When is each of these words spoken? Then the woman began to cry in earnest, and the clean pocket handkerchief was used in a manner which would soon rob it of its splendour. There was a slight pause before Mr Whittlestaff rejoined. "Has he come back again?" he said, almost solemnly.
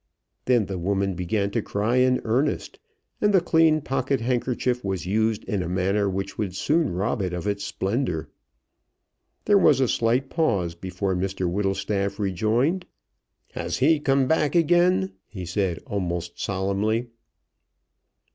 Then 0.45 0.65
the 0.65 0.79
woman 0.79 1.13
began 1.13 1.51
to 1.51 1.61
cry 1.61 1.97
in 1.97 2.21
earnest, 2.25 2.79
and 3.21 3.31
the 3.31 3.39
clean 3.39 3.81
pocket 3.81 4.19
handkerchief 4.19 4.83
was 4.83 5.05
used 5.05 5.43
in 5.43 5.61
a 5.61 5.69
manner 5.69 6.09
which 6.09 6.39
would 6.39 6.55
soon 6.55 6.91
rob 6.91 7.21
it 7.21 7.33
of 7.33 7.45
its 7.45 7.63
splendour. 7.65 8.27
There 9.45 9.59
was 9.59 9.79
a 9.79 9.87
slight 9.87 10.27
pause 10.31 10.73
before 10.73 11.13
Mr 11.15 11.47
Whittlestaff 11.47 12.17
rejoined. 12.17 12.87
"Has 13.51 13.77
he 13.77 13.99
come 13.99 14.27
back 14.27 14.55
again?" 14.55 15.11
he 15.27 15.45
said, 15.45 15.77
almost 15.85 16.39
solemnly. 16.41 17.05